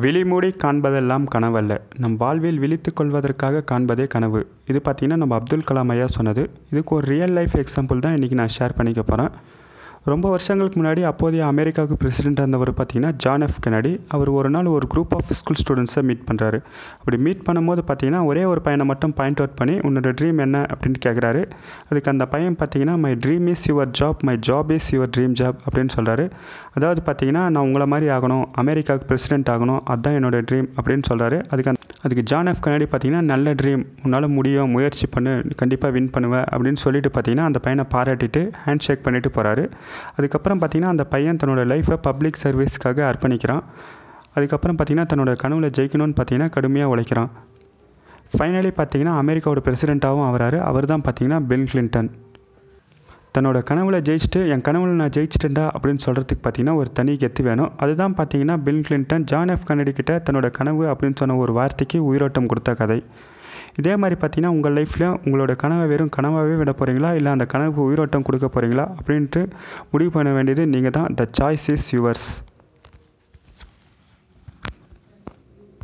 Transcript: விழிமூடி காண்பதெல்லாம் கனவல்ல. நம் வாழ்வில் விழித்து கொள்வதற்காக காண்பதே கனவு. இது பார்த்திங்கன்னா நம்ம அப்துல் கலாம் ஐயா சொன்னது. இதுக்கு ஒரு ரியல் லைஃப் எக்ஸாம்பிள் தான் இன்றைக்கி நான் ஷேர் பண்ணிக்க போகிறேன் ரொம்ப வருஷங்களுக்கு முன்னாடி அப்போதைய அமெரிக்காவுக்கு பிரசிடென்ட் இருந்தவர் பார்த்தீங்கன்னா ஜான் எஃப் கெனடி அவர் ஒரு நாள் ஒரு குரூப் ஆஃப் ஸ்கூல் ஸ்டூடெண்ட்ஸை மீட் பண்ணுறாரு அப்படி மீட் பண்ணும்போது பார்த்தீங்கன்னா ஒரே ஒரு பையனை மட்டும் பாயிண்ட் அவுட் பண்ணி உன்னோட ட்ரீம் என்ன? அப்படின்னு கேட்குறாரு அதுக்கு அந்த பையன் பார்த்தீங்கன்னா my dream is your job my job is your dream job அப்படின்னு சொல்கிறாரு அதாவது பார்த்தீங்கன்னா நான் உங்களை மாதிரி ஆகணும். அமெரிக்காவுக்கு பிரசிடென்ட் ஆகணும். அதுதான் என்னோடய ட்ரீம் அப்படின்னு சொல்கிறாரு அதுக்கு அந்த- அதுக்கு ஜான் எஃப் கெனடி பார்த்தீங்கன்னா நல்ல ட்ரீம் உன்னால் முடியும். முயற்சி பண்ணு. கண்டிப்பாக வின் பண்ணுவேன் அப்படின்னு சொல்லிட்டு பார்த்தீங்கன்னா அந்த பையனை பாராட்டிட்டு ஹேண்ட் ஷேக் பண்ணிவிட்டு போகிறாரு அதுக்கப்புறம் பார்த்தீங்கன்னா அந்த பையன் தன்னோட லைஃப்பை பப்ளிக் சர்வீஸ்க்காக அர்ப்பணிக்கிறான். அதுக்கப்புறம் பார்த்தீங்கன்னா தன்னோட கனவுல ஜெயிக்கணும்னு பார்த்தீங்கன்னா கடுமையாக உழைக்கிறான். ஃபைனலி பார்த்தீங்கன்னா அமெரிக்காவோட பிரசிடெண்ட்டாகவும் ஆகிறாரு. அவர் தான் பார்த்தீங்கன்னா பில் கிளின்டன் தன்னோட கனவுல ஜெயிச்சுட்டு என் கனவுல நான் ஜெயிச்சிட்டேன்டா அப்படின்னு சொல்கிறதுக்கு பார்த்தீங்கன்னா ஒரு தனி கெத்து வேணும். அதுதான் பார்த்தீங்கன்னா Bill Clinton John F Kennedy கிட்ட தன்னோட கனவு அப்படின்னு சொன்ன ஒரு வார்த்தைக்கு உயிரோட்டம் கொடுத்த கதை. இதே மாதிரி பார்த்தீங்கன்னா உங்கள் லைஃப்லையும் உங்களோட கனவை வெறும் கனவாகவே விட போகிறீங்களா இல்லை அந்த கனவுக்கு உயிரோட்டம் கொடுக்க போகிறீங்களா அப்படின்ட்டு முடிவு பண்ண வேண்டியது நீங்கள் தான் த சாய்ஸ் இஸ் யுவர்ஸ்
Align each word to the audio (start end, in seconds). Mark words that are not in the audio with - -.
விழிமூடி 0.00 0.48
காண்பதெல்லாம் 0.62 1.24
கனவல்ல. 1.34 1.80
நம் 1.98 2.16
வாழ்வில் 2.16 2.58
விழித்து 2.58 2.92
கொள்வதற்காக 2.92 3.62
காண்பதே 3.70 4.06
கனவு. 4.06 4.40
இது 4.66 4.80
பார்த்திங்கன்னா 4.84 5.16
நம்ம 5.16 5.34
அப்துல் 5.34 5.64
கலாம் 5.70 5.88
ஐயா 5.88 6.06
சொன்னது. 6.06 6.50
இதுக்கு 6.70 6.94
ஒரு 6.94 7.06
ரியல் 7.06 7.30
லைஃப் 7.30 7.56
எக்ஸாம்பிள் 7.56 7.98
தான் 7.98 8.14
இன்றைக்கி 8.14 8.32
நான் 8.32 8.54
ஷேர் 8.58 8.76
பண்ணிக்க 8.76 9.02
போகிறேன் 9.02 9.30
ரொம்ப 10.04 10.30
வருஷங்களுக்கு 10.30 10.82
முன்னாடி 10.82 11.02
அப்போதைய 11.02 11.46
அமெரிக்காவுக்கு 11.46 11.96
பிரசிடென்ட் 11.96 12.38
இருந்தவர் 12.38 12.72
பார்த்தீங்கன்னா 12.72 13.12
ஜான் 13.12 13.40
எஃப் 13.40 13.66
கெனடி 13.66 14.00
அவர் 14.08 14.28
ஒரு 14.28 14.50
நாள் 14.50 14.64
ஒரு 14.64 14.86
குரூப் 14.94 15.06
ஆஃப் 15.10 15.24
ஸ்கூல் 15.28 15.56
ஸ்டூடெண்ட்ஸை 15.60 16.02
மீட் 16.02 16.28
பண்ணுறாரு 16.32 16.62
அப்படி 16.98 17.16
மீட் 17.16 17.46
பண்ணும்போது 17.52 17.78
பார்த்தீங்கன்னா 17.86 18.24
ஒரே 18.24 18.44
ஒரு 18.44 18.60
பையனை 18.60 18.86
மட்டும் 18.86 19.12
பாயிண்ட் 19.12 19.38
அவுட் 19.38 19.54
பண்ணி 19.54 19.76
உன்னோட 19.76 20.14
ட்ரீம் 20.20 20.38
என்ன? 20.38 20.62
அப்படின்னு 20.62 20.94
கேட்குறாரு 21.06 21.50
அதுக்கு 21.88 22.10
அந்த 22.10 22.26
பையன் 22.26 22.56
பார்த்தீங்கன்னா 22.56 22.98
my 22.98 23.12
dream 23.26 23.46
is 23.46 23.72
your 23.72 23.92
job 24.00 24.18
my 24.22 24.38
job 24.48 24.70
is 24.70 24.96
your 24.96 25.10
dream 25.16 25.34
job 25.40 25.54
அப்படின்னு 25.72 25.88
சொல்கிறாரு 25.96 26.30
அதாவது 26.72 27.02
பார்த்தீங்கன்னா 27.06 27.30
நான் 27.30 27.56
உங்களை 27.56 27.86
மாதிரி 27.86 28.10
ஆகணும். 28.10 28.44
அமெரிக்காவுக்கு 28.52 29.08
பிரசிடென்ட் 29.08 29.48
ஆகணும். 29.48 29.80
அதுதான் 29.84 30.14
என்னோடய 30.14 30.42
ட்ரீம் 30.52 30.68
அப்படின்னு 30.84 31.02
சொல்கிறாரு 31.10 31.42
அதுக்கு 31.48 31.72
அந்த- 31.72 31.80
அதுக்கு 32.02 32.22
ஜான் 32.22 32.46
எஃப் 32.46 32.64
கெனடி 32.64 32.86
பார்த்தீங்கன்னா 32.90 33.20
நல்ல 33.20 33.54
ட்ரீம் 33.54 33.86
உன்னால் 34.02 34.28
முடியும். 34.28 34.70
முயற்சி 34.70 35.06
பண்ணு. 35.06 35.42
கண்டிப்பாக 35.56 35.94
வின் 35.94 36.10
பண்ணுவேன் 36.10 36.44
அப்படின்னு 36.52 36.74
சொல்லிட்டு 36.74 37.10
பார்த்தீங்கன்னா 37.10 37.44
அந்த 37.44 37.58
பையனை 37.58 37.84
பாராட்டிட்டு 37.94 38.50
ஹேண்ட் 38.66 38.78
ஷேக் 38.78 39.06
பண்ணிவிட்டு 39.06 39.30
போகிறாரு 39.34 39.70
அதுக்கப்புறம் 40.16 40.60
பார்த்தீங்கன்னா 40.60 40.92
அந்த 40.94 41.04
பையன் 41.04 41.40
தன்னோட 41.42 41.64
லைஃப்பை 41.72 41.98
பப்ளிக் 42.08 42.42
சர்வீஸ்க்காக 42.44 43.00
அர்ப்பணிக்கிறான். 43.10 43.62
அதுக்கப்புறம் 44.34 44.76
பார்த்தீங்கன்னா 44.76 45.08
தன்னோட 45.12 45.32
கனவுல 45.44 45.68
ஜெயிக்கணும்னு 45.78 46.16
பார்த்தீங்கன்னா 46.18 46.50
கடுமையாக 46.50 46.92
உழைக்கிறான். 46.94 47.30
ஃபைனலி 48.34 48.70
பார்த்தீங்கன்னா 48.76 49.14
அமெரிக்காவோட 49.22 49.62
பிரசிடெண்ட்டாகவும் 49.68 50.26
ஆகிறாரு. 50.28 50.58
அவர் 50.68 50.90
தான் 50.92 51.02
பார்த்தீங்கன்னா 51.06 51.40
பில் 51.50 51.66
கிளின்டன் 51.72 52.10
தன்னோட 53.36 53.58
கனவுல 53.70 53.98
ஜெயிச்சுட்டு 54.06 54.40
என் 54.54 54.64
கனவுல 54.68 54.94
நான் 55.00 55.12
ஜெயிச்சிட்டேன்டா 55.16 55.64
அப்படின்னு 55.76 56.02
சொல்கிறதுக்கு 56.06 56.42
பார்த்தீங்கன்னா 56.44 56.74
ஒரு 56.80 56.92
தனி 56.92 57.12
கெத்து 57.22 57.42
வேணும். 57.42 57.70
அதுதான் 57.76 58.14
பார்த்தீங்கன்னா 58.18 58.56
Bill 58.66 58.82
Clinton 58.88 59.24
John 59.30 59.52
F 59.54 59.68
Kennedy 59.68 59.92
கிட்ட 59.92 60.14
தன்னோட 60.26 60.50
கனவு 60.58 60.82
அப்படின்னு 60.92 61.18
சொன்ன 61.20 61.36
ஒரு 61.36 61.52
வார்த்தைக்கு 61.52 62.00
உயிரோட்டம் 62.04 62.46
கொடுத்த 62.46 62.74
கதை. 62.80 62.98
இதே 63.76 63.96
மாதிரி 63.96 64.16
பார்த்தீங்கன்னா 64.16 64.54
உங்கள் 64.54 64.76
லைஃப்லையும் 64.78 65.18
உங்களோட 65.24 65.54
கனவை 65.56 65.86
வெறும் 65.86 66.14
கனவாகவே 66.16 66.56
விட 66.56 66.72
போகிறீங்களா 66.72 67.12
இல்லை 67.14 67.32
அந்த 67.32 67.46
கனவுக்கு 67.46 67.82
உயிரோட்டம் 67.82 68.22
கொடுக்க 68.22 68.48
போகிறீங்களா 68.48 68.86
அப்படின்ட்டு 68.98 69.42
முடிவு 69.90 70.10
பண்ண 70.10 70.32
வேண்டியது 70.32 70.64
நீங்கள் 70.66 70.90
தான் 70.90 71.10
த 71.14 71.26
சாய்ஸ் 71.38 71.68
இஸ் 71.70 71.88
யுவர்ஸ் 71.94 72.28